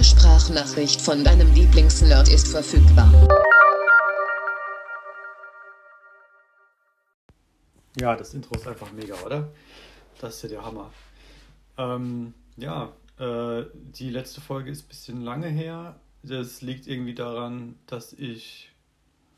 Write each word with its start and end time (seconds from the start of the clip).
Neue 0.00 0.06
Sprachnachricht 0.06 0.98
von 0.98 1.22
deinem 1.24 1.52
Lieblingsnerd 1.52 2.30
ist 2.30 2.48
verfügbar. 2.48 3.12
Ja, 8.00 8.16
das 8.16 8.32
Intro 8.32 8.54
ist 8.54 8.66
einfach 8.66 8.90
mega, 8.92 9.14
oder? 9.26 9.52
Das 10.18 10.36
ist 10.36 10.42
ja 10.44 10.48
der 10.48 10.64
Hammer. 10.64 10.90
Ähm, 11.76 12.32
ja, 12.56 12.94
äh, 13.18 13.64
die 13.74 14.08
letzte 14.08 14.40
Folge 14.40 14.70
ist 14.70 14.86
ein 14.86 14.88
bisschen 14.88 15.20
lange 15.20 15.48
her. 15.48 16.00
Das 16.22 16.62
liegt 16.62 16.86
irgendwie 16.86 17.14
daran, 17.14 17.78
dass 17.86 18.14
ich 18.14 18.72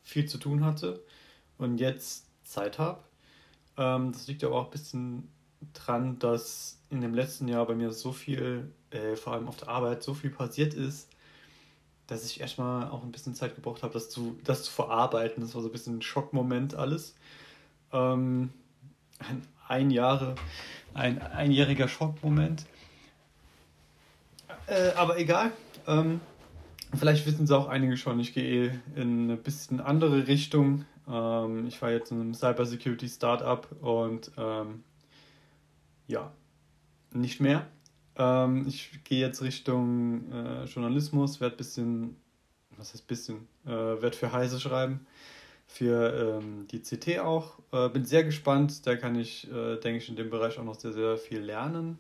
viel 0.05 0.27
zu 0.27 0.39
tun 0.39 0.65
hatte 0.65 1.03
und 1.59 1.79
jetzt 1.79 2.27
Zeit 2.45 2.79
habe. 2.79 3.03
Ähm, 3.77 4.13
das 4.13 4.29
liegt 4.29 4.45
aber 4.45 4.61
auch 4.61 4.67
ein 4.67 4.71
bisschen 4.71 5.29
dran, 5.73 6.21
dass 6.21 6.79
in 6.89 7.01
dem 7.01 7.15
letzten 7.15 7.49
Jahr 7.49 7.67
bei 7.67 7.75
mir 7.75 7.91
so 7.91 8.13
viel, 8.13 8.71
äh, 8.93 9.17
vor 9.17 9.33
allem 9.35 9.49
auf 9.49 9.57
der 9.57 9.69
Arbeit, 9.69 10.03
so 10.03 10.15
viel 10.15 10.31
passiert 10.31 10.75
ist, 10.75 11.09
dass 12.07 12.25
ich 12.25 12.41
erstmal 12.41 12.91
auch 12.91 13.03
ein 13.03 13.13
bisschen 13.13 13.35
Zeit 13.35 13.55
gebraucht 13.55 13.83
habe, 13.83 13.93
das 13.93 14.11
zu, 14.11 14.39
das 14.45 14.65
zu 14.65 14.73
verarbeiten. 14.73 15.43
Das 15.43 15.55
war 15.55 15.63
so 15.63 15.69
ein 15.69 15.73
bisschen 15.73 15.99
ein 15.99 16.03
Schockmoment 16.03 16.75
alles. 16.75 17.15
Ähm, 17.93 18.51
ein, 19.19 19.43
ein, 19.69 19.91
Jahre, 19.91 20.35
ein 20.95 21.23
einjähriger 21.23 21.89
Schockmoment. 21.89 22.67
Äh, 24.67 24.93
aber 24.97 25.19
egal. 25.19 25.53
Ähm, 25.87 26.21
vielleicht 26.95 27.27
wissen 27.27 27.45
es 27.45 27.51
auch 27.51 27.69
einige 27.69 27.97
schon, 27.97 28.21
ich 28.21 28.35
gehe 28.35 28.81
in 28.95 29.25
eine 29.25 29.37
bisschen 29.37 29.81
andere 29.81 30.27
Richtung. 30.27 30.85
Ähm, 31.09 31.67
ich 31.67 31.81
war 31.83 31.91
jetzt 31.91 32.11
in 32.11 32.21
einem 32.21 32.35
Cybersecurity 32.35 33.09
Startup 33.09 33.67
und 33.81 34.31
ähm, 34.37 34.85
ja, 36.07 36.33
nicht 37.13 37.41
mehr. 37.41 37.67
Ähm, 38.17 38.67
ich 38.67 39.03
gehe 39.05 39.21
jetzt 39.21 39.43
Richtung 39.43 40.31
äh, 40.33 40.65
Journalismus, 40.65 41.41
werde 41.41 41.57
bisschen, 41.57 42.17
was 42.77 42.93
heißt 42.93 43.07
bisschen, 43.07 43.49
äh, 43.65 43.71
werde 43.71 44.17
für 44.17 44.33
Heise 44.33 44.61
schreiben, 44.61 45.07
für 45.67 46.41
ähm, 46.41 46.67
die 46.69 46.81
CT 46.81 47.21
auch. 47.21 47.59
Äh, 47.73 47.89
bin 47.89 48.05
sehr 48.05 48.25
gespannt, 48.25 48.87
da 48.87 48.97
kann 48.97 49.17
ich, 49.17 49.51
äh, 49.51 49.77
denke 49.77 49.99
ich, 49.99 50.09
in 50.09 50.17
dem 50.17 50.31
Bereich 50.31 50.59
auch 50.59 50.65
noch 50.65 50.79
sehr, 50.79 50.93
sehr 50.93 51.17
viel 51.17 51.41
lernen. 51.41 51.99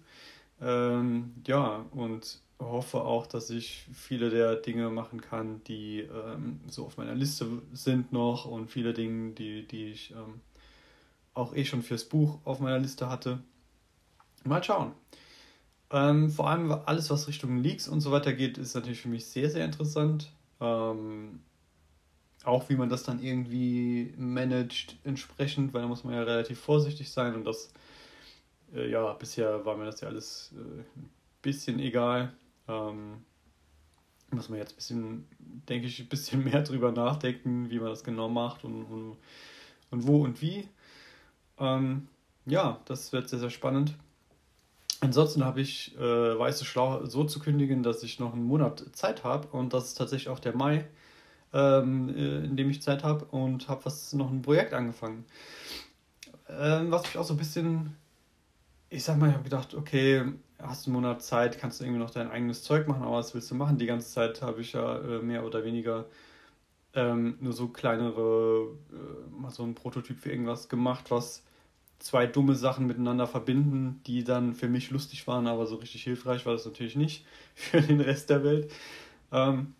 Ähm, 0.60 1.34
ja, 1.46 1.84
und 1.92 2.40
hoffe 2.58 3.02
auch, 3.02 3.26
dass 3.26 3.50
ich 3.50 3.84
viele 3.92 4.30
der 4.30 4.56
Dinge 4.56 4.90
machen 4.90 5.20
kann, 5.20 5.62
die 5.64 6.00
ähm, 6.00 6.60
so 6.68 6.86
auf 6.86 6.96
meiner 6.96 7.14
Liste 7.14 7.46
sind 7.72 8.12
noch 8.12 8.44
und 8.44 8.70
viele 8.70 8.92
Dinge, 8.92 9.32
die, 9.32 9.66
die 9.66 9.86
ich 9.86 10.12
ähm, 10.12 10.40
auch 11.34 11.54
eh 11.54 11.64
schon 11.64 11.82
fürs 11.82 12.04
Buch 12.04 12.38
auf 12.44 12.60
meiner 12.60 12.78
Liste 12.78 13.08
hatte. 13.08 13.40
Mal 14.44 14.62
schauen. 14.62 14.92
Ähm, 15.92 16.30
vor 16.30 16.48
allem 16.48 16.72
alles, 16.72 17.10
was 17.10 17.28
Richtung 17.28 17.58
Leaks 17.58 17.86
und 17.86 18.00
so 18.00 18.10
weiter 18.10 18.32
geht, 18.32 18.56
ist 18.56 18.74
natürlich 18.74 19.02
für 19.02 19.08
mich 19.08 19.26
sehr, 19.26 19.50
sehr 19.50 19.64
interessant. 19.64 20.32
Ähm, 20.60 21.40
auch 22.44 22.68
wie 22.68 22.76
man 22.76 22.88
das 22.88 23.04
dann 23.04 23.22
irgendwie 23.22 24.14
managt 24.16 24.96
entsprechend, 25.04 25.74
weil 25.74 25.82
da 25.82 25.88
muss 25.88 26.02
man 26.02 26.14
ja 26.14 26.22
relativ 26.22 26.58
vorsichtig 26.58 27.10
sein 27.10 27.34
und 27.34 27.44
das, 27.44 27.72
äh, 28.74 28.90
ja, 28.90 29.12
bisher 29.12 29.64
war 29.64 29.76
mir 29.76 29.84
das 29.84 30.00
ja 30.00 30.08
alles 30.08 30.52
äh, 30.56 30.80
ein 30.80 31.10
bisschen 31.42 31.78
egal. 31.78 32.32
Ähm, 32.68 33.24
muss 34.30 34.48
man 34.48 34.58
jetzt 34.58 34.72
ein 34.72 34.76
bisschen, 34.76 35.26
denke 35.68 35.86
ich, 35.86 36.00
ein 36.00 36.08
bisschen 36.08 36.42
mehr 36.50 36.62
drüber 36.62 36.90
nachdenken, 36.90 37.70
wie 37.70 37.78
man 37.78 37.90
das 37.90 38.02
genau 38.02 38.28
macht 38.28 38.64
und, 38.64 38.84
und, 38.84 39.16
und 39.90 40.06
wo 40.06 40.24
und 40.24 40.40
wie. 40.40 40.68
Ähm, 41.58 42.08
ja, 42.46 42.80
das 42.86 43.12
wird 43.12 43.28
sehr, 43.28 43.38
sehr 43.38 43.50
spannend. 43.50 43.94
Ansonsten 45.02 45.44
habe 45.44 45.60
ich 45.60 45.96
äh, 45.98 46.38
weiße 46.38 46.64
Schlau 46.64 47.04
so 47.06 47.24
zu 47.24 47.40
kündigen, 47.40 47.82
dass 47.82 48.04
ich 48.04 48.20
noch 48.20 48.34
einen 48.34 48.44
Monat 48.44 48.84
Zeit 48.92 49.24
habe 49.24 49.48
und 49.48 49.72
das 49.74 49.86
ist 49.86 49.94
tatsächlich 49.94 50.28
auch 50.28 50.38
der 50.38 50.54
Mai, 50.56 50.86
ähm, 51.52 52.08
äh, 52.10 52.44
in 52.44 52.56
dem 52.56 52.70
ich 52.70 52.82
Zeit 52.82 53.02
habe 53.02 53.24
und 53.24 53.68
habe 53.68 53.84
was 53.84 54.12
noch 54.12 54.30
ein 54.30 54.42
Projekt 54.42 54.72
angefangen. 54.74 55.24
Ähm, 56.48 56.92
was 56.92 57.02
mich 57.02 57.18
auch 57.18 57.24
so 57.24 57.34
ein 57.34 57.36
bisschen, 57.36 57.96
ich 58.90 59.02
sag 59.02 59.18
mal, 59.18 59.28
ich 59.28 59.34
habe 59.34 59.42
gedacht, 59.42 59.74
okay, 59.74 60.22
hast 60.60 60.86
einen 60.86 60.94
Monat 60.94 61.20
Zeit, 61.20 61.58
kannst 61.58 61.80
du 61.80 61.84
irgendwie 61.84 62.00
noch 62.00 62.10
dein 62.10 62.30
eigenes 62.30 62.62
Zeug 62.62 62.86
machen, 62.86 63.02
aber 63.02 63.16
was 63.16 63.34
willst 63.34 63.50
du 63.50 63.56
machen? 63.56 63.78
Die 63.78 63.86
ganze 63.86 64.08
Zeit 64.08 64.40
habe 64.40 64.60
ich 64.60 64.72
ja 64.74 64.98
äh, 64.98 65.18
mehr 65.20 65.44
oder 65.44 65.64
weniger 65.64 66.06
ähm, 66.94 67.38
nur 67.40 67.54
so 67.54 67.66
kleinere, 67.68 68.76
äh, 68.92 69.30
mal 69.40 69.50
so 69.50 69.64
ein 69.64 69.74
Prototyp 69.74 70.20
für 70.20 70.30
irgendwas 70.30 70.68
gemacht, 70.68 71.10
was 71.10 71.42
zwei 72.02 72.26
dumme 72.26 72.54
Sachen 72.54 72.86
miteinander 72.86 73.26
verbinden, 73.26 74.00
die 74.06 74.24
dann 74.24 74.54
für 74.54 74.68
mich 74.68 74.90
lustig 74.90 75.26
waren, 75.26 75.46
aber 75.46 75.66
so 75.66 75.76
richtig 75.76 76.02
hilfreich 76.02 76.44
war 76.46 76.52
das 76.52 76.66
natürlich 76.66 76.96
nicht 76.96 77.24
für 77.54 77.80
den 77.80 78.00
Rest 78.00 78.30
der 78.30 78.44
Welt. 78.44 78.70
Ähm, 79.30 79.74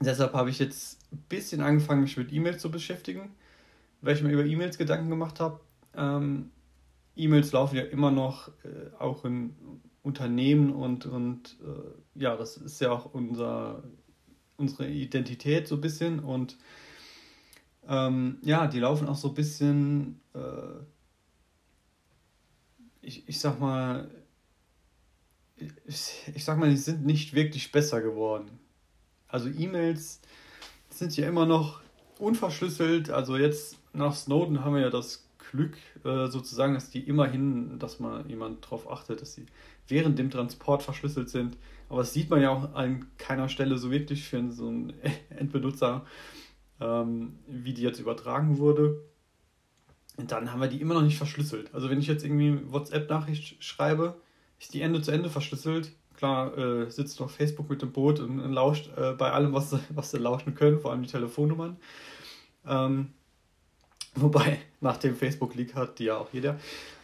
deshalb 0.00 0.32
habe 0.32 0.50
ich 0.50 0.58
jetzt 0.58 0.98
ein 1.12 1.22
bisschen 1.28 1.60
angefangen, 1.60 2.02
mich 2.02 2.16
mit 2.16 2.32
E-Mails 2.32 2.62
zu 2.62 2.70
beschäftigen, 2.70 3.34
weil 4.00 4.16
ich 4.16 4.22
mir 4.22 4.32
über 4.32 4.44
E-Mails 4.44 4.78
Gedanken 4.78 5.10
gemacht 5.10 5.38
habe. 5.40 5.60
Ähm, 5.96 6.50
E-Mails 7.16 7.52
laufen 7.52 7.76
ja 7.76 7.82
immer 7.82 8.10
noch 8.10 8.48
äh, 8.64 8.90
auch 8.98 9.24
in 9.24 9.54
Unternehmen 10.02 10.72
und, 10.72 11.06
und 11.06 11.56
äh, 11.62 12.20
ja, 12.20 12.36
das 12.36 12.56
ist 12.56 12.80
ja 12.80 12.90
auch 12.90 13.14
unser, 13.14 13.82
unsere 14.56 14.88
Identität 14.88 15.68
so 15.68 15.76
ein 15.76 15.80
bisschen 15.80 16.20
und 16.20 16.58
ähm, 17.86 18.38
ja, 18.42 18.66
die 18.66 18.80
laufen 18.80 19.08
auch 19.08 19.16
so 19.16 19.28
ein 19.28 19.34
bisschen 19.34 20.20
äh, 20.34 20.38
ich, 23.04 23.28
ich 23.28 23.38
sag 23.38 23.60
mal, 23.60 24.10
ich, 25.56 26.32
ich 26.34 26.44
sag 26.44 26.58
mal, 26.58 26.70
die 26.70 26.76
sind 26.76 27.04
nicht 27.04 27.34
wirklich 27.34 27.70
besser 27.72 28.00
geworden. 28.00 28.58
Also 29.28 29.48
E-Mails 29.48 30.20
sind 30.90 31.16
ja 31.16 31.28
immer 31.28 31.46
noch 31.46 31.80
unverschlüsselt. 32.18 33.10
Also 33.10 33.36
jetzt 33.36 33.78
nach 33.92 34.14
Snowden 34.14 34.64
haben 34.64 34.74
wir 34.74 34.82
ja 34.82 34.90
das 34.90 35.28
Glück 35.50 35.76
äh, 36.04 36.26
sozusagen, 36.26 36.74
dass 36.74 36.90
die 36.90 37.00
immerhin, 37.00 37.78
dass 37.78 38.00
man 38.00 38.28
jemand 38.28 38.64
darauf 38.64 38.90
achtet, 38.90 39.22
dass 39.22 39.34
sie 39.34 39.46
während 39.88 40.18
dem 40.18 40.30
Transport 40.30 40.82
verschlüsselt 40.82 41.28
sind. 41.28 41.56
Aber 41.88 42.00
das 42.00 42.12
sieht 42.12 42.30
man 42.30 42.40
ja 42.40 42.50
auch 42.50 42.74
an 42.74 43.06
keiner 43.18 43.48
Stelle 43.48 43.78
so 43.78 43.90
wirklich 43.90 44.24
für 44.24 44.50
so 44.50 44.68
einen 44.68 44.92
Endbenutzer, 45.30 46.06
ähm, 46.80 47.38
wie 47.46 47.74
die 47.74 47.82
jetzt 47.82 48.00
übertragen 48.00 48.58
wurde. 48.58 49.00
Dann 50.16 50.52
haben 50.52 50.60
wir 50.60 50.68
die 50.68 50.80
immer 50.80 50.94
noch 50.94 51.02
nicht 51.02 51.18
verschlüsselt. 51.18 51.74
Also 51.74 51.90
wenn 51.90 51.98
ich 51.98 52.06
jetzt 52.06 52.24
irgendwie 52.24 52.60
WhatsApp-Nachricht 52.70 53.62
schreibe, 53.62 54.16
ist 54.60 54.74
die 54.74 54.80
Ende 54.80 55.02
zu 55.02 55.10
Ende 55.10 55.28
verschlüsselt. 55.28 55.90
Klar, 56.16 56.56
äh, 56.56 56.90
sitzt 56.90 57.18
noch 57.18 57.30
Facebook 57.30 57.68
mit 57.68 57.82
dem 57.82 57.90
Boot 57.90 58.20
und, 58.20 58.38
und 58.38 58.52
lauscht 58.52 58.90
äh, 58.96 59.12
bei 59.12 59.32
allem, 59.32 59.52
was 59.52 59.70
sie, 59.70 59.80
was 59.90 60.12
sie 60.12 60.18
lauschen 60.18 60.54
können, 60.54 60.78
vor 60.78 60.92
allem 60.92 61.02
die 61.02 61.10
Telefonnummern. 61.10 61.76
Ähm, 62.66 63.08
wobei, 64.14 64.58
nach 64.80 64.96
dem 64.98 65.16
Facebook-Leak 65.16 65.74
hat 65.74 65.98
die 65.98 66.04
ja 66.04 66.18
auch 66.18 66.32
jeder. 66.32 66.58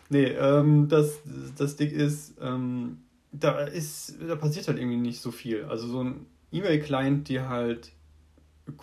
Nee, 0.09 0.27
ähm, 0.27 0.89
das, 0.89 1.19
das 1.57 1.77
Ding 1.77 1.91
ist, 1.91 2.35
ähm, 2.41 2.99
da 3.33 3.61
ist, 3.61 4.17
da 4.27 4.37
passiert 4.37 4.69
halt 4.69 4.79
irgendwie 4.79 4.97
nicht 4.97 5.21
so 5.21 5.31
viel. 5.31 5.65
Also 5.65 5.89
so 5.89 6.03
ein 6.03 6.27
E-Mail-Client, 6.53 7.29
die 7.29 7.41
halt 7.41 7.93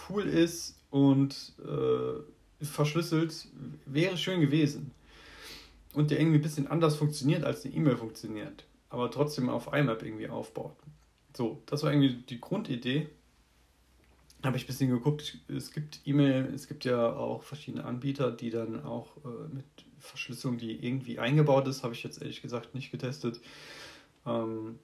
cool 0.10 0.24
ist 0.24 0.78
und 0.90 1.54
äh, 1.66 2.20
verschlüsselt, 2.62 3.48
wäre 3.86 4.18
schön 4.18 4.42
gewesen. 4.42 4.92
Und 5.94 6.12
der 6.12 6.20
irgendwie 6.20 6.38
ein 6.38 6.44
bisschen 6.44 6.68
anders 6.68 6.96
funktioniert, 6.96 7.44
als 7.44 7.66
eine 7.66 7.74
E-Mail 7.74 7.98
funktioniert. 7.98 8.66
Aber 8.90 9.10
trotzdem 9.12 9.50
auf 9.50 9.74
IMAP 9.74 10.04
irgendwie 10.04 10.30
aufbaut. 10.30 10.76
So, 11.36 11.62
das 11.66 11.84
war 11.84 11.92
irgendwie 11.92 12.24
die 12.24 12.40
Grundidee. 12.40 13.10
Habe 14.44 14.58
ich 14.58 14.64
ein 14.64 14.68
bisschen 14.68 14.90
geguckt. 14.90 15.40
Es 15.48 15.72
gibt 15.72 16.02
E-Mail, 16.06 16.52
es 16.54 16.68
gibt 16.68 16.86
ja 16.86 17.14
auch 17.14 17.44
verschiedene 17.44 17.86
Anbieter, 17.86 18.32
die 18.32 18.50
dann 18.50 18.84
auch 18.84 19.18
äh, 19.18 19.54
mit 19.54 19.66
Verschlüsselung, 20.00 20.58
die 20.58 20.86
irgendwie 20.86 21.20
eingebaut 21.20 21.68
ist, 21.68 21.84
habe 21.84 21.94
ich 21.94 22.04
jetzt 22.04 22.22
ehrlich 22.22 22.42
gesagt 22.42 22.76
nicht 22.76 22.92
getestet. 22.92 23.42
Ähm, 24.26 24.80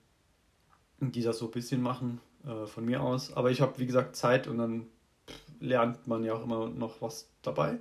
die 0.99 1.21
das 1.21 1.37
so 1.37 1.45
ein 1.45 1.51
bisschen 1.51 1.81
machen 1.81 2.21
äh, 2.45 2.65
von 2.65 2.85
mir 2.85 3.01
aus. 3.01 3.33
Aber 3.33 3.51
ich 3.51 3.61
habe, 3.61 3.77
wie 3.79 3.85
gesagt, 3.85 4.15
Zeit 4.15 4.47
und 4.47 4.57
dann 4.57 4.87
lernt 5.59 6.07
man 6.07 6.23
ja 6.23 6.33
auch 6.33 6.44
immer 6.44 6.69
noch 6.69 7.01
was 7.01 7.29
dabei. 7.41 7.77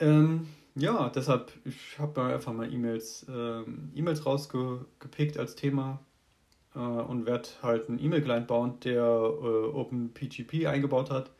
Ähm, 0.00 0.46
ja, 0.74 1.08
deshalb, 1.08 1.52
ich 1.64 1.98
habe 1.98 2.20
mir 2.20 2.34
einfach 2.34 2.52
mal 2.52 2.72
E-Mails 2.72 3.26
ähm, 3.28 3.90
E-Mails 3.94 4.24
rausgepickt 4.24 5.36
als 5.38 5.56
Thema 5.56 6.00
äh, 6.74 6.78
und 6.78 7.26
werde 7.26 7.48
halt 7.62 7.88
einen 7.88 7.98
E-Mail-Client 7.98 8.46
bauen, 8.46 8.78
der 8.84 9.02
äh, 9.02 9.66
OpenPGP 9.74 10.66
eingebaut 10.66 11.10
hat 11.10 11.30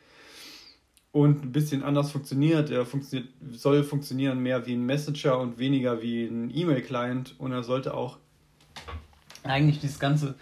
und 1.12 1.44
ein 1.44 1.52
bisschen 1.52 1.82
anders 1.82 2.10
funktioniert. 2.10 2.70
Er 2.70 2.84
funktioniert, 2.84 3.28
soll 3.52 3.84
funktionieren 3.84 4.40
mehr 4.40 4.66
wie 4.66 4.74
ein 4.74 4.84
Messenger 4.84 5.38
und 5.38 5.58
weniger 5.58 6.02
wie 6.02 6.24
ein 6.24 6.50
E-Mail-Client 6.54 7.36
und 7.38 7.52
er 7.52 7.62
sollte 7.62 7.94
auch 7.94 8.18
eigentlich 9.44 9.80
dieses 9.80 9.98
ganze, 9.98 10.34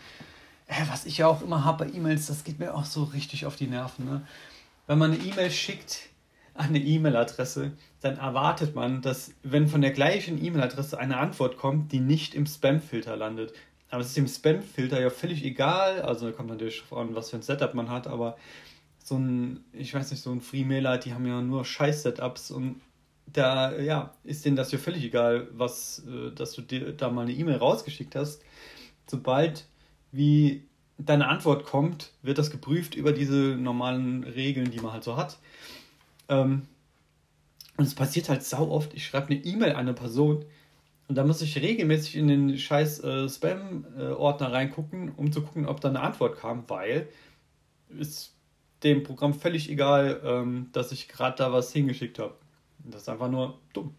äh, 0.66 0.82
was 0.88 1.06
ich 1.06 1.18
ja 1.18 1.26
auch 1.26 1.42
immer 1.42 1.64
habe 1.64 1.84
bei 1.84 1.92
E-Mails, 1.92 2.26
das 2.26 2.44
geht 2.44 2.58
mir 2.58 2.74
auch 2.74 2.84
so 2.84 3.04
richtig 3.04 3.46
auf 3.46 3.56
die 3.56 3.66
Nerven. 3.66 4.06
Ne? 4.06 4.26
Wenn 4.86 4.98
man 4.98 5.12
eine 5.12 5.22
E-Mail 5.22 5.50
schickt 5.50 6.10
an 6.54 6.68
eine 6.68 6.78
E-Mail-Adresse, 6.78 7.72
dann 8.00 8.16
erwartet 8.16 8.74
man, 8.74 9.02
dass 9.02 9.34
wenn 9.42 9.68
von 9.68 9.80
der 9.80 9.90
gleichen 9.90 10.42
E-Mail-Adresse 10.42 10.98
eine 10.98 11.18
Antwort 11.18 11.58
kommt, 11.58 11.92
die 11.92 12.00
nicht 12.00 12.34
im 12.34 12.46
Spam-Filter 12.46 13.16
landet. 13.16 13.52
aber 13.90 14.00
es 14.00 14.08
ist 14.08 14.16
dem 14.16 14.28
Spam-Filter 14.28 15.00
ja 15.00 15.10
völlig 15.10 15.44
egal. 15.44 16.02
Also 16.02 16.30
kommt 16.32 16.48
natürlich 16.48 16.82
an, 16.90 17.14
was 17.14 17.30
für 17.30 17.36
ein 17.36 17.42
Setup 17.42 17.74
man 17.74 17.90
hat, 17.90 18.06
aber 18.06 18.36
so 18.98 19.16
ein, 19.16 19.64
ich 19.72 19.94
weiß 19.94 20.10
nicht, 20.10 20.22
so 20.22 20.32
ein 20.32 20.40
Free-Mailer, 20.40 20.98
die 20.98 21.14
haben 21.14 21.26
ja 21.26 21.40
nur 21.40 21.64
Scheiß-Setups 21.64 22.50
und 22.50 22.80
da, 23.32 23.76
ja, 23.78 24.14
ist 24.24 24.44
denen 24.44 24.56
das 24.56 24.72
ja 24.72 24.78
völlig 24.78 25.04
egal, 25.04 25.48
was, 25.52 26.04
äh, 26.08 26.32
dass 26.32 26.52
du 26.52 26.62
dir 26.62 26.92
da 26.92 27.10
mal 27.10 27.22
eine 27.22 27.32
E-Mail 27.32 27.56
rausgeschickt 27.56 28.14
hast. 28.14 28.42
Sobald 29.06 29.66
wie 30.12 30.64
deine 30.98 31.28
Antwort 31.28 31.64
kommt, 31.64 32.12
wird 32.22 32.38
das 32.38 32.50
geprüft 32.50 32.94
über 32.94 33.12
diese 33.12 33.56
normalen 33.56 34.24
Regeln, 34.24 34.70
die 34.70 34.80
man 34.80 34.92
halt 34.92 35.04
so 35.04 35.16
hat. 35.16 35.38
Ähm, 36.28 36.62
und 37.76 37.84
es 37.84 37.94
passiert 37.94 38.28
halt 38.28 38.42
sau 38.42 38.70
oft, 38.70 38.94
ich 38.94 39.06
schreibe 39.06 39.28
eine 39.28 39.44
E-Mail 39.44 39.72
an 39.72 39.80
eine 39.80 39.94
Person 39.94 40.44
und 41.08 41.14
da 41.16 41.24
muss 41.24 41.42
ich 41.42 41.56
regelmäßig 41.56 42.16
in 42.16 42.28
den 42.28 42.58
scheiß 42.58 43.04
äh, 43.04 43.28
Spam-Ordner 43.28 44.52
reingucken, 44.52 45.12
um 45.12 45.30
zu 45.30 45.42
gucken, 45.42 45.66
ob 45.66 45.80
da 45.80 45.88
eine 45.88 46.00
Antwort 46.00 46.38
kam, 46.38 46.64
weil 46.68 47.08
ist 47.90 48.34
dem 48.82 49.02
Programm 49.02 49.34
völlig 49.34 49.70
egal, 49.70 50.20
ähm, 50.24 50.68
dass 50.72 50.92
ich 50.92 51.08
gerade 51.08 51.36
da 51.36 51.52
was 51.52 51.72
hingeschickt 51.72 52.18
habe. 52.18 52.34
Das 52.78 53.02
ist 53.02 53.08
einfach 53.08 53.30
nur 53.30 53.58
dumm. 53.72 53.94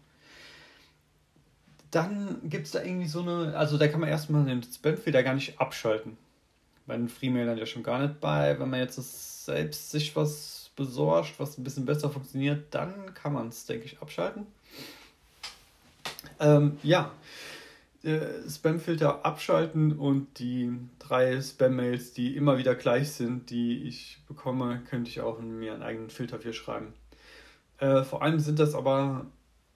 Dann 1.90 2.38
gibt 2.44 2.66
es 2.66 2.72
da 2.72 2.82
irgendwie 2.82 3.08
so 3.08 3.22
eine, 3.22 3.56
also 3.56 3.78
da 3.78 3.88
kann 3.88 4.00
man 4.00 4.10
erstmal 4.10 4.44
den 4.44 4.62
Spam-Filter 4.62 5.22
gar 5.22 5.34
nicht 5.34 5.58
abschalten. 5.58 6.18
Bei 6.88 6.96
den 6.96 7.08
Freemailern 7.08 7.58
ja 7.58 7.66
schon 7.66 7.84
gar 7.84 8.00
nicht 8.00 8.18
bei. 8.20 8.58
Wenn 8.58 8.70
man 8.70 8.80
jetzt 8.80 9.44
selbst 9.44 9.90
sich 9.92 10.16
was 10.16 10.70
besorgt, 10.74 11.38
was 11.38 11.58
ein 11.58 11.64
bisschen 11.64 11.84
besser 11.84 12.10
funktioniert, 12.10 12.74
dann 12.74 13.14
kann 13.14 13.34
man 13.34 13.48
es, 13.48 13.66
denke 13.66 13.84
ich, 13.84 14.00
abschalten. 14.00 14.46
Ähm, 16.40 16.78
ja, 16.82 17.12
äh, 18.02 18.48
Spamfilter 18.48 19.24
abschalten 19.24 19.98
und 19.98 20.38
die 20.38 20.72
drei 20.98 21.40
Spam-Mails, 21.40 22.12
die 22.12 22.36
immer 22.36 22.56
wieder 22.56 22.74
gleich 22.74 23.10
sind, 23.10 23.50
die 23.50 23.82
ich 23.82 24.20
bekomme, 24.26 24.80
könnte 24.88 25.10
ich 25.10 25.20
auch 25.20 25.38
in 25.38 25.58
mir 25.58 25.74
einen 25.74 25.82
eigenen 25.82 26.10
Filter 26.10 26.38
für 26.38 26.52
schreiben. 26.52 26.94
Äh, 27.78 28.02
vor 28.04 28.22
allem 28.22 28.40
sind 28.40 28.58
das 28.58 28.74
aber, 28.74 29.26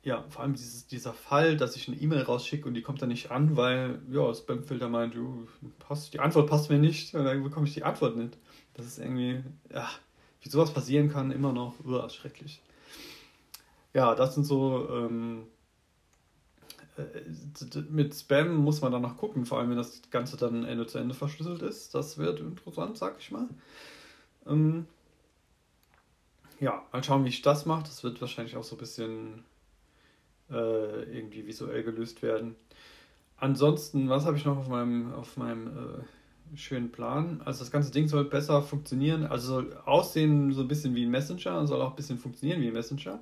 ja, 0.04 0.24
vor 0.30 0.42
allem 0.42 0.54
dieses, 0.54 0.86
dieser 0.86 1.12
Fall, 1.12 1.56
dass 1.56 1.76
ich 1.76 1.86
eine 1.86 1.96
E-Mail 1.96 2.22
rausschicke 2.22 2.66
und 2.66 2.74
die 2.74 2.82
kommt 2.82 3.00
dann 3.02 3.08
nicht 3.08 3.30
an, 3.30 3.56
weil, 3.56 4.00
ja, 4.10 4.34
Spamfilter 4.34 4.88
meint, 4.88 5.14
du, 5.14 5.46
passt, 5.78 6.12
die 6.12 6.20
Antwort 6.20 6.50
passt 6.50 6.70
mir 6.70 6.78
nicht 6.78 7.14
und 7.14 7.24
dann 7.24 7.42
bekomme 7.42 7.66
ich 7.66 7.74
die 7.74 7.84
Antwort 7.84 8.16
nicht. 8.16 8.36
Das 8.74 8.86
ist 8.86 8.98
irgendwie, 8.98 9.42
ja, 9.72 9.88
wie 10.40 10.48
sowas 10.48 10.72
passieren 10.72 11.08
kann, 11.08 11.30
immer 11.30 11.52
noch 11.52 11.74
uah, 11.84 12.08
schrecklich. 12.10 12.60
Ja, 13.94 14.14
das 14.14 14.34
sind 14.34 14.44
so 14.44 14.88
ähm, 14.90 15.46
äh, 16.96 17.82
mit 17.90 18.14
Spam 18.14 18.56
muss 18.56 18.80
man 18.80 18.90
dann 18.90 19.02
noch 19.02 19.16
gucken, 19.16 19.46
vor 19.46 19.58
allem 19.58 19.70
wenn 19.70 19.76
das 19.76 20.02
Ganze 20.10 20.36
dann 20.36 20.64
Ende 20.64 20.86
zu 20.86 20.98
Ende 20.98 21.14
verschlüsselt 21.14 21.62
ist. 21.62 21.94
Das 21.94 22.18
wird 22.18 22.40
interessant, 22.40 22.98
sag 22.98 23.16
ich 23.18 23.30
mal. 23.30 23.48
Ähm, 24.46 24.86
ja, 26.58 26.82
mal 26.92 27.04
schauen, 27.04 27.24
wie 27.24 27.30
ich 27.30 27.42
das 27.42 27.66
mache. 27.66 27.84
Das 27.84 28.02
wird 28.02 28.20
wahrscheinlich 28.20 28.56
auch 28.56 28.64
so 28.64 28.76
ein 28.76 28.78
bisschen 28.78 29.44
äh, 30.52 31.02
irgendwie 31.04 31.46
visuell 31.46 31.82
gelöst 31.82 32.22
werden. 32.22 32.56
Ansonsten, 33.36 34.08
was 34.08 34.24
habe 34.24 34.36
ich 34.36 34.44
noch 34.44 34.56
auf 34.56 34.68
meinem, 34.68 35.12
auf 35.14 35.36
meinem 35.36 35.66
äh, 35.66 36.56
schönen 36.56 36.92
Plan? 36.92 37.42
Also 37.44 37.60
das 37.60 37.70
ganze 37.70 37.90
Ding 37.90 38.06
soll 38.06 38.24
besser 38.24 38.62
funktionieren, 38.62 39.24
also 39.26 39.48
soll 39.54 39.76
aussehen 39.84 40.52
so 40.52 40.60
ein 40.60 40.68
bisschen 40.68 40.94
wie 40.94 41.04
ein 41.04 41.10
Messenger, 41.10 41.66
soll 41.66 41.82
auch 41.82 41.90
ein 41.90 41.96
bisschen 41.96 42.18
funktionieren 42.18 42.60
wie 42.60 42.68
ein 42.68 42.72
Messenger. 42.72 43.20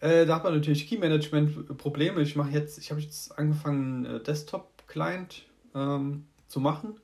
Äh, 0.00 0.26
da 0.26 0.36
hat 0.36 0.44
man 0.44 0.54
natürlich 0.54 0.86
Key-Management-Probleme. 0.86 2.20
Ich 2.22 2.36
mache 2.36 2.50
jetzt, 2.50 2.78
ich 2.78 2.90
habe 2.90 3.00
jetzt 3.00 3.38
angefangen, 3.38 4.04
äh, 4.04 4.20
Desktop-Client 4.20 5.44
ähm, 5.74 6.24
zu 6.48 6.60
machen. 6.60 7.00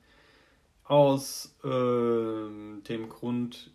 Aus 0.83 1.55
äh, 1.63 1.67
dem 1.67 3.09
Grund, 3.09 3.71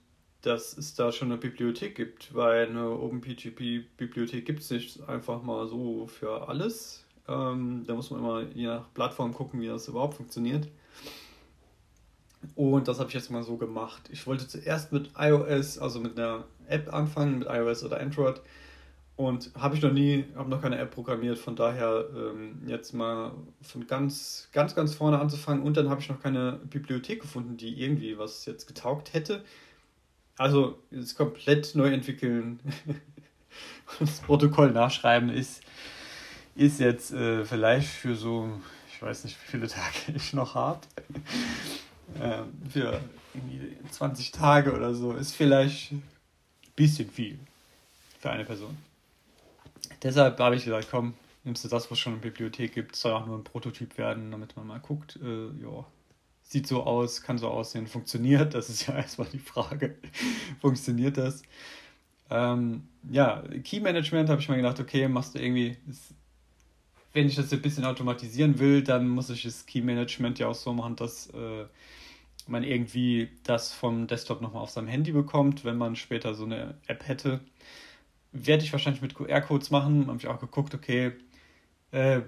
dass 0.46 0.78
es 0.78 0.94
da 0.94 1.10
schon 1.10 1.28
eine 1.28 1.38
Bibliothek 1.38 1.96
gibt, 1.96 2.34
weil 2.34 2.68
eine 2.68 2.88
OpenPGP-Bibliothek 2.88 4.46
gibt 4.46 4.60
es 4.60 4.70
nicht 4.70 5.08
einfach 5.08 5.42
mal 5.42 5.66
so 5.66 6.06
für 6.06 6.48
alles. 6.48 7.04
Ähm, 7.26 7.82
da 7.86 7.94
muss 7.94 8.10
man 8.10 8.20
immer 8.20 8.42
je 8.54 8.66
nach 8.66 8.92
Plattform 8.94 9.34
gucken, 9.34 9.60
wie 9.60 9.66
das 9.66 9.88
überhaupt 9.88 10.14
funktioniert. 10.14 10.68
Und 12.54 12.86
das 12.86 13.00
habe 13.00 13.08
ich 13.08 13.14
jetzt 13.14 13.30
mal 13.30 13.42
so 13.42 13.56
gemacht. 13.56 14.08
Ich 14.12 14.26
wollte 14.26 14.46
zuerst 14.46 14.92
mit 14.92 15.10
iOS, 15.18 15.78
also 15.78 15.98
mit 15.98 16.16
einer 16.16 16.44
App 16.68 16.92
anfangen, 16.94 17.40
mit 17.40 17.48
iOS 17.48 17.82
oder 17.82 18.00
Android. 18.00 18.40
Und 19.16 19.50
habe 19.58 19.74
ich 19.74 19.82
noch 19.82 19.92
nie, 19.92 20.26
habe 20.36 20.50
noch 20.50 20.60
keine 20.60 20.78
App 20.78 20.90
programmiert, 20.90 21.38
von 21.38 21.56
daher 21.56 22.04
ähm, 22.14 22.62
jetzt 22.66 22.92
mal 22.92 23.32
von 23.62 23.86
ganz, 23.86 24.48
ganz, 24.52 24.74
ganz 24.74 24.94
vorne 24.94 25.18
anzufangen. 25.18 25.64
Und 25.64 25.76
dann 25.76 25.88
habe 25.88 26.02
ich 26.02 26.08
noch 26.08 26.20
keine 26.20 26.60
Bibliothek 26.70 27.22
gefunden, 27.22 27.56
die 27.56 27.82
irgendwie 27.82 28.18
was 28.18 28.44
jetzt 28.44 28.66
getaugt 28.66 29.14
hätte. 29.14 29.42
Also 30.38 30.78
es 30.90 31.14
komplett 31.14 31.74
neu 31.74 31.88
entwickeln 31.88 32.60
das 34.00 34.20
Protokoll 34.20 34.70
nachschreiben 34.72 35.30
ist, 35.30 35.62
ist 36.54 36.80
jetzt 36.80 37.12
äh, 37.12 37.44
vielleicht 37.44 37.88
für 37.88 38.16
so, 38.16 38.60
ich 38.92 39.00
weiß 39.00 39.24
nicht, 39.24 39.36
wie 39.42 39.50
viele 39.50 39.68
Tage 39.68 39.96
ich 40.14 40.32
noch 40.32 40.54
habe. 40.54 40.80
äh, 42.20 42.42
für 42.70 43.00
20 43.90 44.30
Tage 44.32 44.72
oder 44.72 44.94
so 44.94 45.12
ist 45.12 45.34
vielleicht 45.34 45.92
ein 45.92 46.02
bisschen 46.74 47.10
viel 47.10 47.38
für 48.18 48.30
eine 48.30 48.44
Person. 48.44 48.76
Deshalb 50.02 50.38
habe 50.38 50.56
ich 50.56 50.64
gesagt, 50.64 50.88
komm, 50.90 51.14
nimmst 51.44 51.64
du 51.64 51.68
das, 51.68 51.90
was 51.90 51.98
schon 51.98 52.14
in 52.14 52.20
der 52.20 52.30
Bibliothek 52.30 52.74
gibt, 52.74 52.96
soll 52.96 53.12
auch 53.12 53.26
nur 53.26 53.38
ein 53.38 53.44
Prototyp 53.44 53.96
werden, 53.98 54.30
damit 54.30 54.56
man 54.56 54.66
mal 54.66 54.80
guckt, 54.80 55.18
äh, 55.22 55.46
ja, 55.62 55.84
sieht 56.48 56.66
so 56.66 56.82
aus, 56.84 57.22
kann 57.22 57.38
so 57.38 57.48
aussehen, 57.48 57.86
funktioniert, 57.86 58.54
das 58.54 58.68
ist 58.68 58.86
ja 58.86 58.94
erstmal 58.96 59.28
die 59.28 59.38
Frage, 59.38 59.96
funktioniert 60.60 61.16
das? 61.16 61.42
Ähm, 62.30 62.88
ja, 63.10 63.42
Key 63.64 63.80
Management 63.80 64.28
habe 64.28 64.40
ich 64.40 64.48
mir 64.48 64.56
gedacht, 64.56 64.80
okay, 64.80 65.08
machst 65.08 65.34
du 65.34 65.38
irgendwie, 65.40 65.76
wenn 67.12 67.28
ich 67.28 67.36
das 67.36 67.52
ein 67.52 67.62
bisschen 67.62 67.84
automatisieren 67.84 68.58
will, 68.58 68.82
dann 68.82 69.08
muss 69.08 69.30
ich 69.30 69.42
das 69.42 69.66
Key 69.66 69.80
Management 69.80 70.38
ja 70.38 70.48
auch 70.48 70.54
so 70.54 70.72
machen, 70.72 70.96
dass 70.96 71.28
äh, 71.28 71.66
man 72.48 72.62
irgendwie 72.62 73.30
das 73.44 73.72
vom 73.72 74.06
Desktop 74.06 74.40
nochmal 74.40 74.62
auf 74.62 74.70
seinem 74.70 74.88
Handy 74.88 75.12
bekommt, 75.12 75.64
wenn 75.64 75.76
man 75.76 75.96
später 75.96 76.34
so 76.34 76.44
eine 76.44 76.74
App 76.86 77.06
hätte 77.06 77.40
werde 78.44 78.64
ich 78.64 78.72
wahrscheinlich 78.72 79.02
mit 79.02 79.14
QR-Codes 79.14 79.70
machen. 79.70 80.06
Habe 80.06 80.18
ich 80.18 80.26
auch 80.26 80.40
geguckt, 80.40 80.74
okay, 80.74 81.12
äh, 81.92 82.20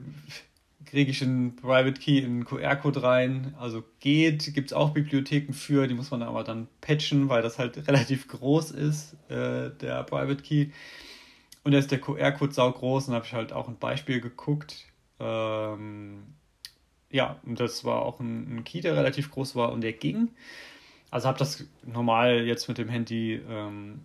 kriege 0.85 1.11
ich 1.11 1.23
einen 1.23 1.57
Private 1.57 2.01
Key 2.01 2.19
in 2.19 2.25
einen 2.25 2.45
QR-Code 2.45 3.03
rein. 3.03 3.55
Also 3.59 3.85
geht, 4.01 4.55
gibt 4.55 4.71
es 4.71 4.73
auch 4.73 4.91
Bibliotheken 4.91 5.53
für, 5.53 5.87
die 5.87 5.95
muss 5.95 6.11
man 6.11 6.23
aber 6.23 6.45
dann 6.45 6.69
patchen, 6.81 7.29
weil 7.29 7.43
das 7.43 7.59
halt 7.59 7.77
relativ 7.89 8.29
groß 8.29 8.71
ist, 8.71 9.15
äh, 9.29 9.71
der 9.71 10.03
Private 10.05 10.43
Key. 10.43 10.69
Und 11.65 11.73
da 11.73 11.79
ist 11.79 11.91
der 11.91 12.01
QR-Code 12.01 12.53
sau 12.53 12.71
groß 12.71 13.09
und 13.09 13.15
habe 13.15 13.27
ich 13.27 13.33
halt 13.33 13.53
auch 13.53 13.69
ein 13.69 13.79
Beispiel 13.79 14.21
geguckt. 14.21 14.87
Ähm, 15.21 16.23
ja, 17.11 17.39
und 17.45 17.61
das 17.61 17.85
war 17.85 18.03
auch 18.03 18.21
ein, 18.21 18.57
ein 18.57 18.65
Key, 18.65 18.81
der 18.81 18.97
relativ 18.97 19.31
groß 19.31 19.57
war 19.57 19.73
und 19.73 19.81
der 19.81 19.93
ging. 19.93 20.31
Also 21.11 21.27
habe 21.29 21.39
das 21.39 21.65
normal 21.85 22.47
jetzt 22.47 22.69
mit 22.69 22.79
dem 22.79 22.89
Handy 22.89 23.41
ähm, 23.49 24.03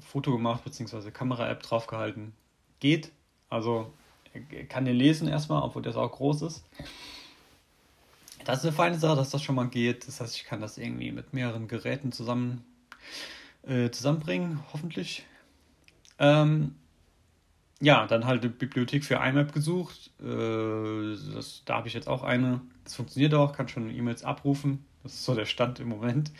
Foto 0.00 0.32
gemacht, 0.32 0.64
beziehungsweise 0.64 1.10
Kamera-App 1.10 1.62
draufgehalten. 1.62 2.32
Geht. 2.78 3.10
Also 3.48 3.92
kann 4.68 4.84
den 4.84 4.96
lesen 4.96 5.28
erstmal, 5.28 5.62
obwohl 5.62 5.82
der 5.82 5.96
auch 5.96 6.12
groß 6.12 6.42
ist. 6.42 6.64
Das 8.44 8.58
ist 8.58 8.64
eine 8.64 8.72
feine 8.72 8.98
Sache, 8.98 9.16
dass 9.16 9.30
das 9.30 9.42
schon 9.42 9.56
mal 9.56 9.68
geht. 9.68 10.06
Das 10.06 10.20
heißt, 10.20 10.36
ich 10.36 10.44
kann 10.44 10.60
das 10.60 10.78
irgendwie 10.78 11.10
mit 11.10 11.34
mehreren 11.34 11.66
Geräten 11.66 12.12
zusammen 12.12 12.64
äh, 13.66 13.90
zusammenbringen, 13.90 14.60
hoffentlich. 14.72 15.26
Ähm, 16.18 16.76
ja, 17.80 18.06
dann 18.06 18.24
halt 18.24 18.42
eine 18.42 18.50
Bibliothek 18.50 19.04
für 19.04 19.16
IMAP 19.16 19.52
gesucht. 19.52 20.10
Äh, 20.20 21.16
das, 21.34 21.62
da 21.64 21.76
habe 21.76 21.88
ich 21.88 21.94
jetzt 21.94 22.08
auch 22.08 22.22
eine. 22.22 22.60
Das 22.84 22.94
funktioniert 22.94 23.34
auch, 23.34 23.52
kann 23.52 23.68
schon 23.68 23.90
E-Mails 23.90 24.24
abrufen. 24.24 24.84
Das 25.02 25.14
ist 25.14 25.24
so 25.24 25.34
der 25.34 25.46
Stand 25.46 25.80
im 25.80 25.88
Moment. 25.88 26.32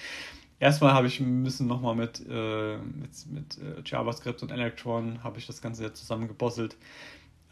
Erstmal 0.59 0.95
habe 0.95 1.07
ich 1.07 1.21
müssen 1.21 1.67
nochmal 1.67 1.95
mit, 1.95 2.25
äh, 2.29 2.79
mit, 2.79 3.26
mit 3.31 3.59
äh, 3.59 3.83
JavaScript 3.85 4.43
und 4.43 4.50
Electron 4.50 5.23
habe 5.23 5.38
ich 5.38 5.47
das 5.47 5.61
Ganze 5.61 5.83
jetzt 5.83 6.00
zusammengebosselt. 6.00 6.76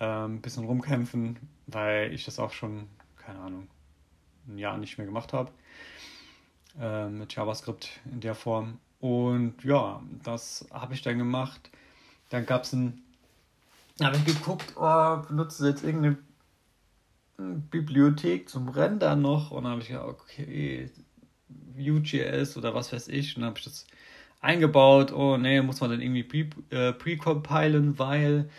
Ein 0.04 0.24
ähm, 0.24 0.40
bisschen 0.40 0.64
rumkämpfen, 0.64 1.38
weil 1.66 2.12
ich 2.12 2.24
das 2.24 2.38
auch 2.38 2.52
schon, 2.52 2.88
keine 3.16 3.38
Ahnung, 3.38 3.68
ein 4.46 4.58
Jahr 4.58 4.76
nicht 4.76 4.98
mehr 4.98 5.06
gemacht 5.06 5.32
habe. 5.32 5.50
Äh, 6.78 7.08
mit 7.08 7.34
JavaScript 7.34 7.88
in 8.10 8.20
der 8.20 8.34
Form. 8.34 8.78
Und 9.00 9.62
ja, 9.64 10.02
das 10.22 10.66
habe 10.70 10.94
ich 10.94 11.02
dann 11.02 11.18
gemacht. 11.18 11.70
Dann 12.30 12.46
gab 12.46 12.64
es 12.64 12.72
ein. 12.72 13.02
habe 14.02 14.16
ich 14.16 14.24
geguckt, 14.24 14.74
oh, 14.76 15.16
benutze 15.28 15.68
jetzt 15.68 15.84
irgendeine 15.84 16.18
Bibliothek 17.36 18.48
zum 18.48 18.68
Rendern 18.68 19.22
noch. 19.22 19.52
Und 19.52 19.64
dann 19.64 19.72
habe 19.72 19.82
ich 19.82 19.88
gedacht, 19.88 20.06
okay, 20.06 20.90
Vue.js 21.48 22.56
oder 22.56 22.74
was 22.74 22.92
weiß 22.92 23.08
ich. 23.08 23.36
Und 23.36 23.42
dann 23.42 23.50
habe 23.50 23.58
ich 23.58 23.64
das 23.64 23.86
eingebaut. 24.40 25.12
Oh 25.12 25.36
nee, 25.36 25.62
muss 25.62 25.80
man 25.80 25.90
dann 25.90 26.00
irgendwie 26.00 26.24
pre-compilen, 26.24 27.94
äh, 27.94 27.98
weil 27.98 28.50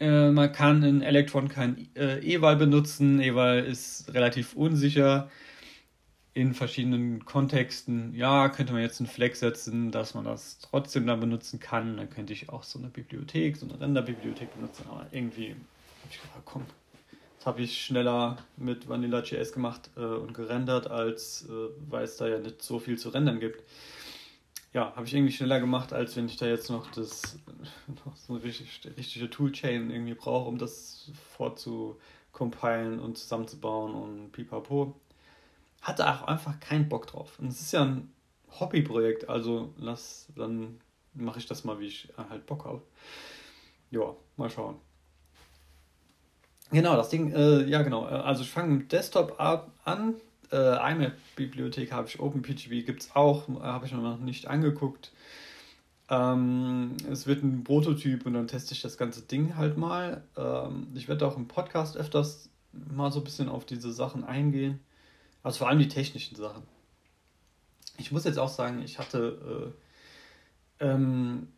Äh, 0.00 0.30
man 0.30 0.50
kann 0.50 0.82
in 0.82 1.02
Electron 1.02 1.48
kein 1.48 1.94
äh, 1.94 2.18
Eval 2.20 2.56
benutzen. 2.56 3.20
Eval 3.20 3.60
ist 3.60 4.12
relativ 4.14 4.54
unsicher 4.54 5.30
in 6.32 6.54
verschiedenen 6.54 7.24
Kontexten. 7.26 8.14
Ja, 8.14 8.48
könnte 8.48 8.72
man 8.72 8.82
jetzt 8.82 9.00
einen 9.00 9.08
Flex 9.08 9.40
setzen, 9.40 9.90
dass 9.90 10.14
man 10.14 10.24
das 10.24 10.58
trotzdem 10.60 11.06
dann 11.06 11.20
benutzen 11.20 11.60
kann. 11.60 11.98
Dann 11.98 12.08
könnte 12.08 12.32
ich 12.32 12.48
auch 12.48 12.62
so 12.62 12.78
eine 12.78 12.88
Bibliothek, 12.88 13.58
so 13.58 13.66
eine 13.66 13.78
Renderbibliothek 13.78 14.54
benutzen. 14.54 14.86
Aber 14.88 15.06
irgendwie 15.12 15.50
habe 15.50 16.10
ich 16.10 16.20
gedacht, 16.20 16.42
komm, 16.46 16.64
das 17.36 17.46
habe 17.46 17.60
ich 17.60 17.84
schneller 17.84 18.38
mit 18.56 18.88
Vanilla.js 18.88 19.52
gemacht 19.52 19.90
äh, 19.96 20.00
und 20.00 20.32
gerendert, 20.32 20.90
als 20.90 21.46
äh, 21.48 21.90
weil 21.90 22.04
es 22.04 22.16
da 22.16 22.26
ja 22.26 22.38
nicht 22.38 22.62
so 22.62 22.78
viel 22.78 22.98
zu 22.98 23.10
rendern 23.10 23.38
gibt 23.38 23.62
ja, 24.72 24.94
habe 24.94 25.04
ich 25.06 25.14
irgendwie 25.14 25.32
schneller 25.32 25.58
gemacht, 25.60 25.92
als 25.92 26.16
wenn 26.16 26.26
ich 26.26 26.36
da 26.36 26.46
jetzt 26.46 26.70
noch 26.70 26.90
das 26.92 27.38
noch 28.04 28.16
so 28.16 28.34
eine 28.34 28.42
richtig, 28.42 28.68
richtige 28.96 29.28
Toolchain 29.28 29.90
irgendwie 29.90 30.14
brauche, 30.14 30.48
um 30.48 30.58
das 30.58 31.10
vorzukompilen 31.34 33.00
und 33.00 33.18
zusammenzubauen 33.18 33.94
und 33.94 34.32
pipapo. 34.32 34.94
Hatte 35.82 36.08
auch 36.08 36.22
einfach 36.22 36.60
keinen 36.60 36.88
Bock 36.88 37.06
drauf. 37.06 37.38
Und 37.38 37.48
es 37.48 37.60
ist 37.60 37.72
ja 37.72 37.82
ein 37.84 38.12
Hobbyprojekt, 38.60 39.28
also 39.28 39.72
lass, 39.78 40.28
dann 40.36 40.80
mache 41.14 41.38
ich 41.38 41.46
das 41.46 41.64
mal, 41.64 41.80
wie 41.80 41.86
ich 41.86 42.12
halt 42.16 42.46
Bock 42.46 42.64
habe. 42.64 42.82
Ja, 43.90 44.14
mal 44.36 44.50
schauen. 44.50 44.76
Genau, 46.70 46.96
das 46.96 47.08
Ding, 47.08 47.32
äh, 47.32 47.64
ja 47.64 47.82
genau, 47.82 48.06
äh, 48.06 48.12
also 48.12 48.42
ich 48.42 48.50
fange 48.50 48.72
mit 48.74 48.92
Desktop 48.92 49.40
an, 49.84 50.14
äh, 50.52 50.92
IMAP-Bibliothek 50.92 51.92
habe 51.92 52.08
ich, 52.08 52.20
OpenPGP 52.20 52.84
gibt 52.84 53.02
es 53.02 53.14
auch, 53.14 53.48
habe 53.60 53.86
ich 53.86 53.92
noch 53.92 54.18
nicht 54.18 54.46
angeguckt. 54.46 55.12
Ähm, 56.08 56.96
es 57.10 57.26
wird 57.26 57.44
ein 57.44 57.62
Prototyp 57.62 58.26
und 58.26 58.34
dann 58.34 58.48
teste 58.48 58.74
ich 58.74 58.82
das 58.82 58.98
ganze 58.98 59.22
Ding 59.22 59.56
halt 59.56 59.76
mal. 59.76 60.24
Ähm, 60.36 60.88
ich 60.94 61.08
werde 61.08 61.26
auch 61.26 61.36
im 61.36 61.46
Podcast 61.46 61.96
öfters 61.96 62.50
mal 62.72 63.12
so 63.12 63.20
ein 63.20 63.24
bisschen 63.24 63.48
auf 63.48 63.64
diese 63.64 63.92
Sachen 63.92 64.24
eingehen. 64.24 64.80
Also 65.42 65.58
vor 65.58 65.68
allem 65.68 65.78
die 65.78 65.88
technischen 65.88 66.36
Sachen. 66.36 66.62
Ich 67.96 68.10
muss 68.10 68.24
jetzt 68.24 68.38
auch 68.38 68.48
sagen, 68.48 68.82
ich 68.82 68.98
hatte 68.98 69.72
äh, 70.80 70.84
ähm, 70.84 71.48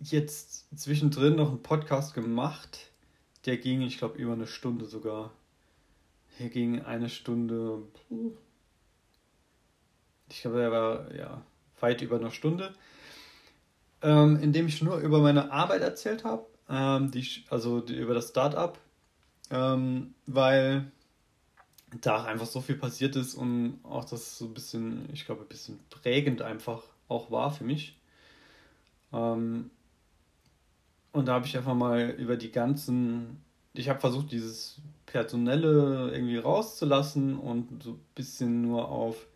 jetzt 0.00 0.66
zwischendrin 0.76 1.36
noch 1.36 1.50
einen 1.50 1.62
Podcast 1.62 2.14
gemacht. 2.14 2.90
Der 3.44 3.58
ging, 3.58 3.82
ich 3.82 3.98
glaube, 3.98 4.16
über 4.16 4.32
eine 4.32 4.46
Stunde 4.46 4.86
sogar. 4.86 5.32
Hier 6.36 6.48
ging 6.48 6.82
eine 6.82 7.08
Stunde. 7.08 7.82
Ich 10.28 10.42
glaube, 10.42 10.62
er 10.62 10.72
war 10.72 11.14
ja 11.14 11.42
weit 11.80 12.02
über 12.02 12.16
eine 12.16 12.30
Stunde, 12.32 12.74
ähm, 14.02 14.36
in 14.40 14.52
dem 14.52 14.66
ich 14.66 14.82
nur 14.82 14.98
über 14.98 15.20
meine 15.20 15.52
Arbeit 15.52 15.82
erzählt 15.82 16.24
habe, 16.24 16.46
ähm, 16.68 17.10
die, 17.10 17.44
also 17.50 17.80
die, 17.80 17.94
über 17.94 18.14
das 18.14 18.30
Startup, 18.30 18.76
ähm, 19.50 20.14
weil 20.26 20.90
da 22.00 22.24
einfach 22.24 22.46
so 22.46 22.60
viel 22.60 22.76
passiert 22.76 23.14
ist 23.14 23.34
und 23.34 23.78
auch 23.84 24.04
das 24.04 24.36
so 24.36 24.46
ein 24.46 24.54
bisschen, 24.54 25.08
ich 25.12 25.26
glaube, 25.26 25.42
ein 25.42 25.48
bisschen 25.48 25.78
prägend 25.90 26.42
einfach 26.42 26.82
auch 27.06 27.30
war 27.30 27.52
für 27.52 27.64
mich. 27.64 27.96
Ähm, 29.12 29.70
und 31.12 31.26
da 31.26 31.34
habe 31.34 31.46
ich 31.46 31.56
einfach 31.56 31.74
mal 31.74 32.10
über 32.10 32.36
die 32.36 32.50
ganzen 32.50 33.43
ich 33.74 33.88
habe 33.88 34.00
versucht, 34.00 34.32
dieses 34.32 34.80
Personelle 35.06 36.10
irgendwie 36.12 36.38
rauszulassen 36.38 37.36
und 37.36 37.82
so 37.82 37.90
ein 37.90 38.00
bisschen 38.14 38.62
nur 38.62 38.88
auf 38.88 39.26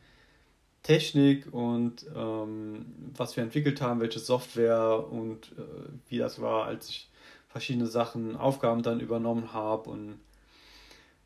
Technik 0.82 1.52
und 1.52 2.06
ähm, 2.16 2.86
was 3.16 3.36
wir 3.36 3.42
entwickelt 3.42 3.80
haben, 3.80 4.00
welche 4.00 4.20
Software 4.20 5.06
und 5.10 5.52
äh, 5.58 5.90
wie 6.08 6.18
das 6.18 6.40
war, 6.40 6.64
als 6.64 6.88
ich 6.88 7.10
verschiedene 7.48 7.86
Sachen, 7.86 8.36
Aufgaben 8.36 8.82
dann 8.82 9.00
übernommen 9.00 9.52
habe 9.52 9.90
und 9.90 10.20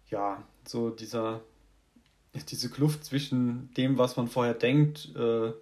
ja, 0.09 0.43
so 0.65 0.91
dieser, 0.91 1.43
diese 2.49 2.71
Kluft 2.71 3.05
zwischen 3.05 3.73
dem, 3.75 3.99
was 3.99 4.17
man 4.17 4.29
vorher 4.29 4.55
denkt, 4.55 5.15
äh, 5.17 5.53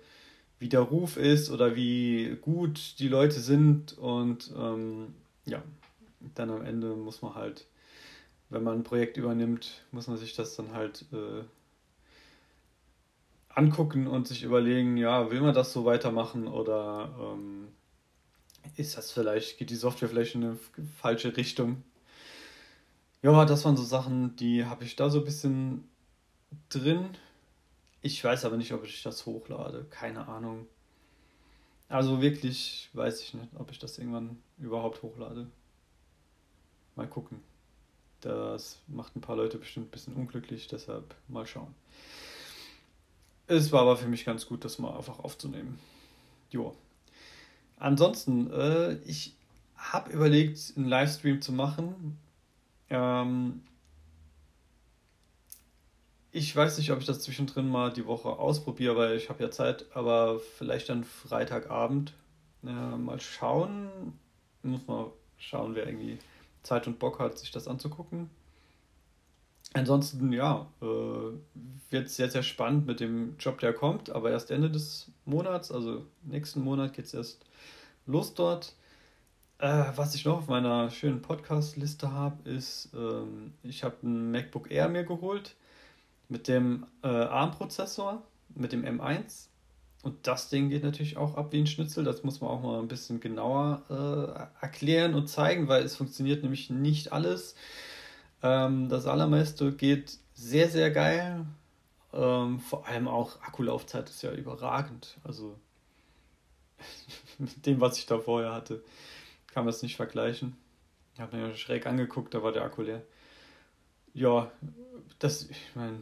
wie 0.59 0.69
der 0.69 0.81
Ruf 0.81 1.17
ist 1.17 1.51
oder 1.51 1.75
wie 1.75 2.37
gut 2.41 2.99
die 2.99 3.09
Leute 3.09 3.41
sind 3.41 3.99
und 3.99 4.53
ähm, 4.57 5.15
ja, 5.47 5.63
dann 6.21 6.51
am 6.51 6.63
Ende 6.63 6.95
muss 6.95 7.23
man 7.23 7.35
halt, 7.35 7.67
wenn 8.49 8.63
man 8.63 8.79
ein 8.79 8.85
Projekt 8.85 9.17
übernimmt, 9.17 9.85
muss 9.91 10.07
man 10.07 10.17
sich 10.17 10.35
das 10.35 10.57
dann 10.57 10.73
halt 10.73 11.07
äh, 11.13 11.45
angucken 13.49 14.07
und 14.07 14.29
sich 14.29 14.43
überlegen, 14.43 14.97
ja, 14.97 15.31
will 15.31 15.41
man 15.41 15.55
das 15.55 15.73
so 15.73 15.85
weitermachen 15.85 16.47
oder 16.49 17.15
ähm, 17.21 17.69
ist 18.77 18.97
das 18.97 19.11
vielleicht, 19.11 19.59
geht 19.59 19.71
die 19.71 19.77
Software 19.77 20.09
vielleicht 20.09 20.35
in 20.35 20.45
eine 20.45 20.59
falsche 21.01 21.37
Richtung? 21.37 21.83
Ja, 23.23 23.45
das 23.45 23.65
waren 23.65 23.77
so 23.77 23.83
Sachen, 23.83 24.37
die 24.37 24.65
habe 24.65 24.85
ich 24.85 24.97
da 24.97 25.11
so 25.11 25.19
ein 25.19 25.25
bisschen 25.25 25.89
drin. 26.71 27.11
Ich 28.01 28.23
weiß 28.23 28.47
aber 28.47 28.57
nicht, 28.57 28.73
ob 28.73 28.85
ich 28.85 29.03
das 29.03 29.27
hochlade. 29.27 29.87
Keine 29.91 30.27
Ahnung. 30.27 30.67
Also 31.89 32.23
wirklich 32.23 32.89
weiß 32.95 33.21
ich 33.21 33.35
nicht, 33.35 33.49
ob 33.59 33.71
ich 33.71 33.79
das 33.79 33.99
irgendwann 33.99 34.39
überhaupt 34.59 35.03
hochlade. 35.03 35.49
Mal 37.01 37.07
gucken. 37.07 37.41
Das 38.21 38.77
macht 38.87 39.17
ein 39.17 39.23
paar 39.23 39.37
Leute 39.37 39.57
bestimmt 39.57 39.87
ein 39.87 39.91
bisschen 39.91 40.13
unglücklich, 40.17 40.67
deshalb 40.67 41.15
mal 41.29 41.47
schauen. 41.47 41.75
Es 43.47 43.73
war 43.73 43.81
aber 43.81 43.97
für 43.97 44.07
mich 44.07 44.27
ganz 44.27 44.47
gut, 44.47 44.67
das 44.67 44.79
mal 44.79 44.95
einfach 44.95 45.19
aufzunehmen. 45.21 45.79
Jo. 46.51 46.77
Ansonsten, 47.79 48.53
äh, 48.53 48.97
ich 49.07 49.35
habe 49.77 50.13
überlegt, 50.13 50.75
einen 50.77 50.89
Livestream 50.89 51.41
zu 51.41 51.53
machen. 51.53 52.19
Ähm, 52.91 53.63
ich 56.33 56.55
weiß 56.55 56.77
nicht, 56.77 56.93
ob 56.93 56.99
ich 56.99 57.07
das 57.07 57.23
zwischendrin 57.23 57.71
mal 57.71 57.91
die 57.91 58.05
Woche 58.05 58.29
ausprobiere, 58.29 58.95
weil 58.97 59.17
ich 59.17 59.31
habe 59.31 59.43
ja 59.43 59.51
Zeit, 59.51 59.87
aber 59.95 60.39
vielleicht 60.39 60.91
dann 60.91 61.05
Freitagabend. 61.05 62.13
Äh, 62.63 62.67
mal 62.69 63.21
schauen. 63.21 63.89
Muss 64.63 64.87
mal 64.87 65.11
schauen, 65.39 65.75
wer 65.75 65.87
irgendwie 65.87 66.19
Zeit 66.63 66.87
und 66.87 66.99
Bock 66.99 67.19
hat, 67.19 67.39
sich 67.39 67.51
das 67.51 67.69
anzugucken. 67.69 68.31
Ansonsten, 69.73 70.33
ja, 70.33 70.67
äh, 70.83 70.85
wird 71.91 72.07
es 72.07 72.17
sehr, 72.17 72.29
sehr 72.31 72.43
spannend 72.43 72.87
mit 72.87 72.99
dem 73.01 73.37
Job, 73.39 73.61
der 73.61 73.73
kommt, 73.73 74.11
aber 74.11 74.31
erst 74.31 74.51
Ende 74.51 74.71
des 74.71 75.11
Monats, 75.25 75.71
also 75.71 76.07
nächsten 76.23 76.63
Monat 76.63 76.93
geht 76.93 77.05
es 77.05 77.15
erst 77.15 77.45
los 78.07 78.35
dort. 78.35 78.75
Äh, 79.59 79.85
was 79.95 80.15
ich 80.15 80.25
noch 80.25 80.39
auf 80.39 80.49
meiner 80.49 80.91
schönen 80.91 81.23
Podcast-Liste 81.23 82.11
habe, 82.13 82.49
ist, 82.49 82.89
ähm, 82.95 83.53
ich 83.63 83.85
habe 83.85 83.97
ein 84.03 84.33
MacBook 84.33 84.71
Air 84.71 84.89
mir 84.89 85.05
geholt 85.05 85.55
mit 86.29 86.49
dem 86.49 86.87
äh, 87.03 87.09
ARM-Prozessor, 87.09 88.23
mit 88.55 88.73
dem 88.73 88.85
M1 88.85 89.50
und 90.03 90.27
das 90.27 90.49
Ding 90.49 90.71
geht 90.71 90.83
natürlich 90.83 91.17
auch 91.17 91.37
ab 91.37 91.53
wie 91.53 91.61
ein 91.61 91.67
Schnitzel. 91.67 92.05
Das 92.05 92.25
muss 92.25 92.41
man 92.41 92.51
auch 92.51 92.63
mal 92.63 92.79
ein 92.79 92.89
bisschen 92.89 93.21
genauer 93.21 93.83
äh, 93.91 94.63
erklären 94.65 95.15
und 95.15 95.29
zeigen, 95.29 95.69
weil 95.69 95.83
es 95.83 95.97
funktioniert 95.97 96.43
nämlich 96.43 96.71
nicht 96.71 97.13
alles. 97.13 97.55
Ähm, 98.43 98.89
das 98.89 99.07
allermeiste 99.07 99.73
geht 99.73 100.19
sehr, 100.33 100.71
sehr 100.71 100.91
geil. 100.91 101.45
Ähm, 102.15 102.61
vor 102.61 102.87
allem 102.89 103.09
auch 103.09 103.43
Akkulaufzeit 103.43 104.09
ist 104.09 104.23
ja 104.23 104.33
überragend. 104.33 105.19
Also 105.23 105.59
mit 107.39 107.67
dem, 107.67 107.81
was 107.81 107.99
ich 107.99 108.07
da 108.07 108.19
vorher 108.19 108.53
hatte, 108.53 108.83
kann 109.53 109.65
man 109.65 109.75
es 109.75 109.83
nicht 109.83 109.97
vergleichen. 109.97 110.57
Ich 111.15 111.21
habe 111.21 111.37
mir 111.37 111.49
ja 111.49 111.55
schräg 111.55 111.87
angeguckt, 111.87 112.33
da 112.33 112.43
war 112.43 112.53
der 112.53 112.63
Akku 112.63 112.83
leer. 112.83 113.03
Ja, 114.15 114.51
das, 115.19 115.43
ich 115.51 115.71
meine, 115.75 116.01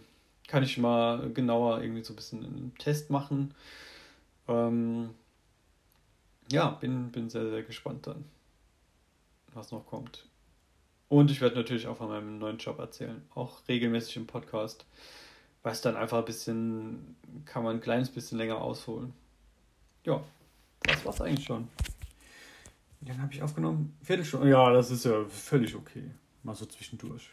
kann 0.48 0.64
ich 0.64 0.78
mal 0.78 1.30
genauer 1.32 1.80
irgendwie 1.82 2.02
so 2.02 2.12
ein 2.12 2.16
bisschen 2.16 2.44
einen 2.44 2.74
Test 2.78 3.10
machen. 3.10 3.54
Ähm, 4.48 5.10
ja, 6.50 6.70
bin, 6.70 7.12
bin 7.12 7.30
sehr, 7.30 7.48
sehr 7.48 7.62
gespannt 7.62 8.06
dann, 8.06 8.24
was 9.52 9.70
noch 9.70 9.86
kommt. 9.86 10.26
Und 11.08 11.30
ich 11.30 11.40
werde 11.40 11.56
natürlich 11.56 11.86
auch 11.86 11.98
von 11.98 12.08
meinem 12.08 12.38
neuen 12.38 12.58
Job 12.58 12.78
erzählen, 12.78 13.22
auch 13.34 13.60
regelmäßig 13.68 14.16
im 14.16 14.26
Podcast, 14.26 14.84
weil 15.62 15.72
es 15.72 15.80
dann 15.82 15.96
einfach 15.96 16.18
ein 16.18 16.24
bisschen, 16.24 17.16
kann 17.44 17.62
man 17.62 17.76
ein 17.76 17.82
kleines 17.82 18.10
bisschen 18.10 18.38
länger 18.38 18.60
ausholen. 18.60 19.12
Ja, 20.04 20.22
das 20.82 21.04
war's 21.04 21.20
eigentlich 21.20 21.46
schon. 21.46 21.68
Wie 23.00 23.08
lange 23.08 23.22
habe 23.22 23.32
ich 23.32 23.42
aufgenommen? 23.42 23.96
Viertelstunde? 24.02 24.48
Ja, 24.48 24.72
das 24.72 24.90
ist 24.90 25.04
ja 25.04 25.24
völlig 25.26 25.74
okay. 25.74 26.10
Mal 26.42 26.54
so 26.54 26.66
zwischendurch. 26.66 27.30